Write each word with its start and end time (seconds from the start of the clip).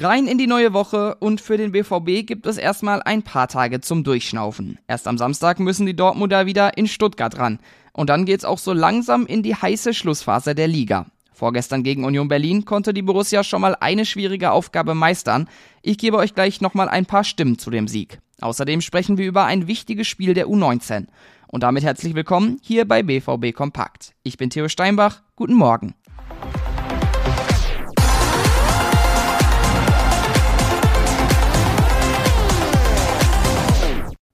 Rein 0.00 0.28
in 0.28 0.38
die 0.38 0.46
neue 0.46 0.72
Woche 0.74 1.16
und 1.16 1.40
für 1.40 1.56
den 1.56 1.72
BVB 1.72 2.24
gibt 2.24 2.46
es 2.46 2.56
erstmal 2.56 3.02
ein 3.02 3.24
paar 3.24 3.48
Tage 3.48 3.80
zum 3.80 4.04
Durchschnaufen. 4.04 4.78
Erst 4.86 5.08
am 5.08 5.18
Samstag 5.18 5.58
müssen 5.58 5.86
die 5.86 5.96
Dortmunder 5.96 6.46
wieder 6.46 6.78
in 6.78 6.86
Stuttgart 6.86 7.36
ran. 7.36 7.58
Und 7.92 8.08
dann 8.08 8.24
geht's 8.24 8.44
auch 8.44 8.58
so 8.58 8.72
langsam 8.72 9.26
in 9.26 9.42
die 9.42 9.56
heiße 9.56 9.92
Schlussphase 9.94 10.54
der 10.54 10.68
Liga. 10.68 11.06
Vorgestern 11.32 11.82
gegen 11.82 12.04
Union 12.04 12.28
Berlin 12.28 12.64
konnte 12.64 12.94
die 12.94 13.02
Borussia 13.02 13.42
schon 13.42 13.60
mal 13.60 13.74
eine 13.80 14.06
schwierige 14.06 14.52
Aufgabe 14.52 14.94
meistern. 14.94 15.48
Ich 15.82 15.98
gebe 15.98 16.16
euch 16.16 16.32
gleich 16.32 16.60
nochmal 16.60 16.88
ein 16.88 17.06
paar 17.06 17.24
Stimmen 17.24 17.58
zu 17.58 17.68
dem 17.70 17.88
Sieg. 17.88 18.20
Außerdem 18.40 18.80
sprechen 18.82 19.18
wir 19.18 19.26
über 19.26 19.46
ein 19.46 19.66
wichtiges 19.66 20.06
Spiel 20.06 20.32
der 20.32 20.46
U19. 20.46 21.08
Und 21.48 21.64
damit 21.64 21.82
herzlich 21.82 22.14
willkommen 22.14 22.60
hier 22.62 22.86
bei 22.86 23.02
BVB 23.02 23.52
Kompakt. 23.52 24.14
Ich 24.22 24.36
bin 24.36 24.50
Theo 24.50 24.68
Steinbach. 24.68 25.22
Guten 25.34 25.54
Morgen. 25.54 25.94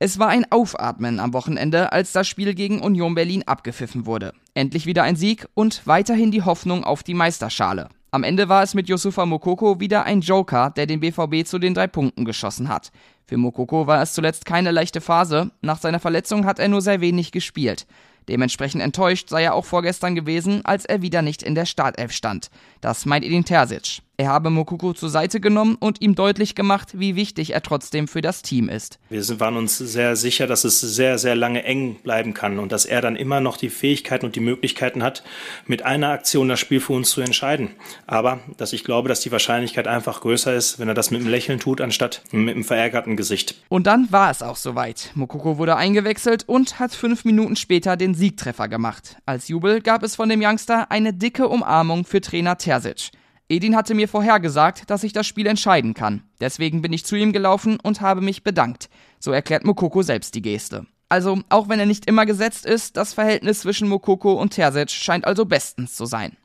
Es 0.05 0.19
war 0.19 0.29
ein 0.29 0.45
Aufatmen 0.53 1.19
am 1.19 1.33
Wochenende, 1.33 1.91
als 1.93 2.13
das 2.13 2.29
Spiel 2.29 2.53
gegen 2.53 2.83
Union 2.83 3.15
Berlin 3.15 3.45
abgepfiffen 3.45 4.05
wurde. 4.05 4.35
Endlich 4.53 4.85
wieder 4.85 5.03
ein 5.03 5.17
Sieg 5.17 5.49
und 5.55 5.81
weiterhin 5.87 6.31
die 6.31 6.43
Hoffnung 6.43 6.85
auf 6.85 7.03
die 7.03 7.15
Meisterschale. 7.15 7.89
Am 8.11 8.23
Ende 8.23 8.51
war 8.51 8.63
es 8.63 8.75
mit 8.75 8.87
Yusufa 8.87 9.25
Mokoko 9.25 9.81
wieder 9.81 10.05
ein 10.05 10.21
Joker, 10.21 10.69
der 10.69 10.85
den 10.85 11.01
BVB 11.01 11.47
zu 11.47 11.59
den 11.59 11.73
drei 11.73 11.87
Punkten 11.87 12.27
geschossen 12.27 12.69
hat. 12.69 12.93
Für 13.25 13.39
Mokoko 13.39 13.87
war 13.87 14.03
es 14.03 14.13
zuletzt 14.13 14.45
keine 14.45 14.73
leichte 14.73 15.01
Phase. 15.01 15.51
Nach 15.63 15.81
seiner 15.81 16.01
Verletzung 16.01 16.45
hat 16.45 16.59
er 16.59 16.69
nur 16.69 16.83
sehr 16.83 17.01
wenig 17.01 17.33
gespielt. 17.33 17.87
Dementsprechend 18.29 18.83
enttäuscht 18.83 19.31
sei 19.31 19.45
er 19.45 19.55
auch 19.55 19.65
vorgestern 19.65 20.15
gewesen, 20.15 20.67
als 20.67 20.85
er 20.85 21.01
wieder 21.01 21.23
nicht 21.23 21.43
in 21.43 21.55
der 21.55 21.65
Startelf 21.65 22.13
stand. 22.13 22.51
Das 22.83 23.07
meint 23.07 23.25
Edin 23.25 23.47
Terzic. 23.47 24.03
Er 24.17 24.29
habe 24.29 24.49
Mokuko 24.49 24.93
zur 24.93 25.11
Seite 25.11 25.41
genommen 25.41 25.77
und 25.81 26.01
ihm 26.01 26.15
deutlich 26.15 26.55
gemacht, 26.55 27.01
wie 27.01 27.17
wichtig 27.17 27.53
er 27.53 27.63
trotzdem 27.63 28.07
für 28.07 28.21
das 28.21 28.43
Team 28.43 28.69
ist. 28.69 29.01
Wir 29.11 29.41
waren 29.41 29.57
uns 29.57 29.77
sehr 29.77 30.15
sicher, 30.15 30.47
dass 30.47 30.63
es 30.63 30.81
sehr, 30.81 31.19
sehr 31.19 31.35
lange 31.35 31.65
eng 31.65 31.97
bleiben 31.97 32.33
kann 32.33 32.61
und 32.61 32.71
dass 32.71 32.85
er 32.85 33.01
dann 33.01 33.17
immer 33.17 33.41
noch 33.41 33.57
die 33.57 33.71
Fähigkeiten 33.71 34.27
und 34.27 34.37
die 34.37 34.41
Möglichkeiten 34.41 35.03
hat, 35.03 35.25
mit 35.67 35.85
einer 35.85 36.11
Aktion 36.11 36.49
das 36.49 36.61
Spiel 36.61 36.79
für 36.79 36.93
uns 36.93 37.11
zu 37.11 37.23
entscheiden. 37.23 37.71
Aber 38.07 38.39
dass 38.57 38.73
ich 38.73 38.85
glaube, 38.85 39.09
dass 39.09 39.19
die 39.19 39.33
Wahrscheinlichkeit 39.33 39.89
einfach 39.89 40.21
größer 40.21 40.55
ist, 40.55 40.79
wenn 40.79 40.87
er 40.87 40.95
das 40.95 41.11
mit 41.11 41.21
einem 41.21 41.31
Lächeln 41.31 41.59
tut, 41.59 41.81
anstatt 41.81 42.23
mit 42.31 42.55
einem 42.55 42.63
verärgerten 42.63 43.17
Gesicht. 43.17 43.57
Und 43.69 43.89
dann 43.89 44.13
war 44.13 44.31
es 44.31 44.43
auch 44.43 44.57
soweit. 44.57 45.11
Mokoko 45.17 45.59
wurde 45.59 45.75
eingewechselt 45.75 46.45
und 46.47 46.79
hat 46.79 46.95
fünf 46.95 47.25
Minuten 47.25 47.57
später 47.57 47.97
den 47.97 48.15
Siegtreffer 48.15 48.69
gemacht. 48.69 49.17
Als 49.27 49.49
Jubel 49.49 49.81
gab 49.81 50.05
es 50.05 50.15
von 50.15 50.29
dem 50.29 50.41
Youngster 50.41 50.93
eine 50.93 51.13
dicke 51.13 51.49
Umarmung 51.49 52.05
für 52.05 52.21
Trainer 52.21 52.57
Terzic. 52.59 53.11
Edin 53.49 53.77
hatte 53.77 53.95
mir 53.95 54.09
vorhergesagt, 54.09 54.89
dass 54.89 55.05
ich 55.05 55.13
das 55.13 55.27
Spiel 55.27 55.47
entscheiden 55.47 55.93
kann. 55.93 56.23
Deswegen 56.41 56.81
bin 56.81 56.95
ich 56.95 57.05
zu 57.05 57.15
ihm 57.15 57.33
gelaufen 57.33 57.79
und 57.83 58.01
habe 58.01 58.23
mich 58.23 58.43
bedankt. 58.43 58.89
So 59.19 59.33
erklärt 59.33 59.65
Mokoko 59.65 60.03
selbst 60.03 60.35
die 60.35 60.43
Geste. 60.43 60.87
Also, 61.11 61.41
auch 61.51 61.69
wenn 61.69 61.79
er 61.79 61.87
nicht 61.87 62.07
immer 62.07 62.25
gesetzt 62.25 62.65
ist, 62.65 62.97
das 62.97 63.13
Verhältnis 63.13 63.61
zwischen 63.61 63.89
Mokoko 63.89 64.33
und 64.33 64.55
Terzic 64.55 64.91
scheint 64.91 65.27
also 65.27 65.45
bestens 65.45 65.95
zu 65.95 66.07
sein. 66.07 66.37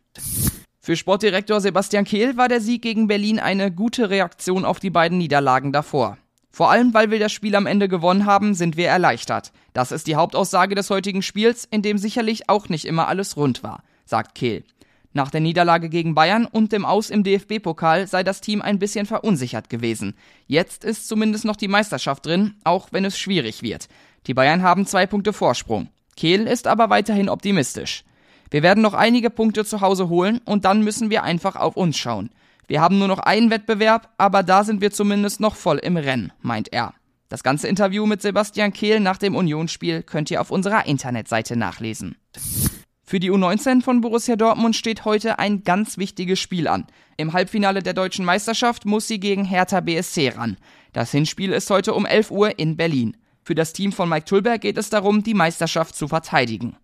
Für 0.82 0.98
Sportdirektor 0.98 1.62
Sebastian 1.62 2.04
Kehl 2.04 2.36
war 2.36 2.50
der 2.50 2.60
Sieg 2.60 2.82
gegen 2.82 3.08
Berlin 3.08 3.40
eine 3.40 3.72
gute 3.72 4.10
Reaktion 4.10 4.66
auf 4.66 4.80
die 4.80 4.90
beiden 4.90 5.18
Niederlagen 5.18 5.72
davor. 5.72 6.18
Vor 6.52 6.70
allem, 6.70 6.94
weil 6.94 7.12
wir 7.12 7.20
das 7.20 7.32
Spiel 7.32 7.56
am 7.56 7.68
Ende 7.68 7.88
gewonnen 7.88 8.26
haben, 8.26 8.56
sind 8.56 8.76
wir 8.76 8.90
erleichtert. 8.90 9.54
Das 9.72 9.92
ist 9.94 10.08
die 10.08 10.16
Hauptaussage 10.16 10.76
des 10.76 10.90
heutigen 10.90 11.22
Spiels, 11.22 11.66
in 11.70 11.82
dem 11.82 11.98
sicherlich 11.98 12.50
auch 12.50 12.68
nicht 12.68 12.86
immer 12.86 13.08
alles 13.08 13.38
rund 13.38 13.64
war, 13.64 13.84
sagt 14.06 14.36
Kehl. 14.36 14.66
Nach 15.12 15.32
der 15.32 15.42
Niederlage 15.42 15.90
gegen 15.90 16.14
Bayern 16.14 16.46
und 16.46 16.72
dem 16.72 16.86
Aus 16.86 17.10
im 17.10 17.24
DFB-Pokal 17.24 18.08
sei 18.08 18.24
das 18.24 18.42
Team 18.42 18.62
ein 18.62 18.78
bisschen 18.78 19.08
verunsichert 19.08 19.70
gewesen. 19.70 20.16
Jetzt 20.46 20.84
ist 20.84 21.08
zumindest 21.08 21.46
noch 21.46 21.56
die 21.56 21.68
Meisterschaft 21.68 22.26
drin, 22.26 22.56
auch 22.64 22.90
wenn 22.92 23.06
es 23.06 23.18
schwierig 23.18 23.64
wird. 23.64 23.88
Die 24.28 24.36
Bayern 24.36 24.62
haben 24.62 24.86
zwei 24.86 25.08
Punkte 25.08 25.34
Vorsprung. 25.34 25.90
Kehl 26.16 26.46
ist 26.46 26.68
aber 26.68 26.90
weiterhin 26.90 27.30
optimistisch. 27.30 28.04
Wir 28.52 28.62
werden 28.62 28.82
noch 28.82 28.94
einige 28.94 29.30
Punkte 29.30 29.66
zu 29.66 29.82
Hause 29.82 30.10
holen 30.10 30.42
und 30.46 30.66
dann 30.66 30.84
müssen 30.84 31.10
wir 31.10 31.24
einfach 31.24 31.56
auf 31.56 31.76
uns 31.76 31.98
schauen. 31.98 32.30
Wir 32.68 32.82
haben 32.82 33.00
nur 33.00 33.08
noch 33.08 33.20
einen 33.20 33.50
Wettbewerb, 33.50 34.10
aber 34.18 34.44
da 34.44 34.64
sind 34.64 34.82
wir 34.82 34.92
zumindest 34.92 35.40
noch 35.40 35.56
voll 35.56 35.80
im 35.80 35.98
Rennen, 35.98 36.32
meint 36.42 36.72
er. 36.72 36.94
Das 37.30 37.44
ganze 37.44 37.68
Interview 37.68 38.06
mit 38.06 38.22
Sebastian 38.22 38.74
Kehl 38.74 39.00
nach 39.00 39.18
dem 39.18 39.36
Unionsspiel 39.36 40.04
könnt 40.04 40.30
ihr 40.30 40.42
auf 40.42 40.52
unserer 40.52 40.86
Internetseite 40.86 41.56
nachlesen. 41.56 42.16
Für 43.10 43.20
die 43.20 43.32
U19 43.32 43.82
von 43.82 44.02
Borussia 44.02 44.36
Dortmund 44.36 44.76
steht 44.76 45.04
heute 45.04 45.40
ein 45.40 45.64
ganz 45.64 45.98
wichtiges 45.98 46.40
Spiel 46.40 46.68
an. 46.68 46.86
Im 47.18 47.34
Halbfinale 47.34 47.82
der 47.82 47.96
deutschen 47.96 48.24
Meisterschaft 48.24 48.86
muss 48.86 49.08
sie 49.08 49.20
gegen 49.20 49.46
Hertha 49.46 49.80
BSC 49.80 50.30
ran. 50.30 50.58
Das 50.94 51.10
Hinspiel 51.10 51.52
ist 51.52 51.72
heute 51.72 51.96
um 51.96 52.06
11 52.06 52.30
Uhr 52.30 52.60
in 52.60 52.78
Berlin. 52.78 53.18
Für 53.42 53.56
das 53.56 53.74
Team 53.74 53.94
von 53.94 54.10
Mike 54.10 54.26
Tulberg 54.26 54.62
geht 54.62 54.78
es 54.78 54.92
darum, 54.92 55.24
die 55.24 55.34
Meisterschaft 55.34 55.96
zu 55.96 56.08
verteidigen. 56.08 56.78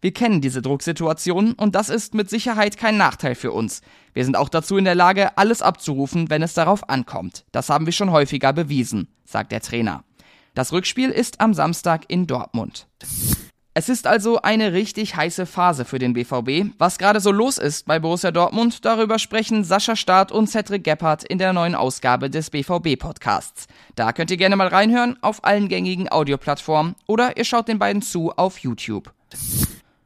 Wir 0.00 0.12
kennen 0.12 0.40
diese 0.40 0.62
Drucksituation 0.62 1.54
und 1.54 1.74
das 1.74 1.88
ist 1.88 2.14
mit 2.14 2.30
Sicherheit 2.30 2.76
kein 2.76 2.96
Nachteil 2.96 3.34
für 3.34 3.50
uns. 3.50 3.82
Wir 4.14 4.24
sind 4.24 4.36
auch 4.36 4.50
dazu 4.50 4.76
in 4.76 4.84
der 4.84 4.94
Lage, 4.94 5.36
alles 5.36 5.62
abzurufen, 5.62 6.30
wenn 6.30 6.42
es 6.44 6.54
darauf 6.54 6.88
ankommt. 6.88 7.44
Das 7.50 7.70
haben 7.70 7.86
wir 7.86 7.92
schon 7.92 8.12
häufiger 8.12 8.52
bewiesen, 8.52 9.08
sagt 9.24 9.50
der 9.50 9.60
Trainer. 9.60 10.04
Das 10.54 10.72
Rückspiel 10.72 11.10
ist 11.10 11.40
am 11.40 11.54
Samstag 11.54 12.04
in 12.06 12.28
Dortmund. 12.28 12.86
Es 13.74 13.88
ist 13.88 14.06
also 14.06 14.42
eine 14.42 14.74
richtig 14.74 15.16
heiße 15.16 15.46
Phase 15.46 15.86
für 15.86 15.98
den 15.98 16.12
BVB. 16.12 16.74
Was 16.76 16.98
gerade 16.98 17.20
so 17.20 17.32
los 17.32 17.56
ist 17.56 17.86
bei 17.86 17.98
Borussia 17.98 18.30
Dortmund, 18.30 18.84
darüber 18.84 19.18
sprechen 19.18 19.64
Sascha 19.64 19.96
Staat 19.96 20.30
und 20.30 20.46
Cedric 20.46 20.84
Gebhardt 20.84 21.24
in 21.24 21.38
der 21.38 21.54
neuen 21.54 21.74
Ausgabe 21.74 22.28
des 22.28 22.50
BVB 22.50 22.98
Podcasts. 22.98 23.68
Da 23.94 24.12
könnt 24.12 24.30
ihr 24.30 24.36
gerne 24.36 24.56
mal 24.56 24.68
reinhören 24.68 25.16
auf 25.22 25.42
allen 25.44 25.68
gängigen 25.68 26.12
Audioplattformen 26.12 26.96
oder 27.06 27.38
ihr 27.38 27.46
schaut 27.46 27.66
den 27.66 27.78
beiden 27.78 28.02
zu 28.02 28.32
auf 28.32 28.58
YouTube. 28.58 29.10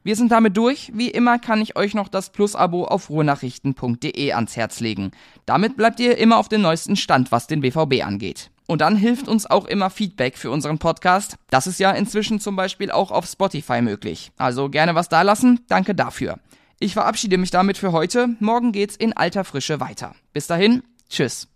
Wir 0.01 0.15
sind 0.15 0.31
damit 0.31 0.55
durch. 0.55 0.89
Wie 0.93 1.09
immer 1.09 1.37
kann 1.37 1.61
ich 1.61 1.75
euch 1.75 1.93
noch 1.93 2.07
das 2.07 2.29
Plus-Abo 2.29 2.85
auf 2.85 3.09
ruhenachrichten.de 3.09 4.31
ans 4.31 4.55
Herz 4.55 4.79
legen. 4.79 5.11
Damit 5.45 5.75
bleibt 5.75 5.99
ihr 5.99 6.17
immer 6.17 6.37
auf 6.37 6.47
dem 6.47 6.61
neuesten 6.61 6.95
Stand, 6.95 7.33
was 7.33 7.47
den 7.47 7.59
BVB 7.59 8.05
angeht. 8.05 8.49
Und 8.67 8.81
dann 8.81 8.97
hilft 8.97 9.27
uns 9.27 9.45
auch 9.45 9.65
immer 9.65 9.89
Feedback 9.89 10.37
für 10.37 10.51
unseren 10.51 10.77
Podcast. 10.77 11.37
Das 11.49 11.67
ist 11.67 11.79
ja 11.79 11.91
inzwischen 11.91 12.39
zum 12.39 12.55
Beispiel 12.55 12.91
auch 12.91 13.11
auf 13.11 13.25
Spotify 13.25 13.81
möglich. 13.81 14.31
Also 14.37 14.69
gerne 14.69 14.93
was 14.93 15.09
da 15.09 15.21
lassen. 15.21 15.61
Danke 15.69 15.95
dafür. 15.95 16.37
Ich 16.79 16.93
verabschiede 16.93 17.37
mich 17.37 17.49
damit 17.49 17.77
für 17.77 17.91
heute. 17.91 18.29
Morgen 18.39 18.71
geht's 18.71 18.95
in 18.95 19.13
alter 19.13 19.43
Frische 19.45 19.79
weiter. 19.79 20.13
Bis 20.33 20.47
dahin, 20.47 20.83
tschüss. 21.09 21.45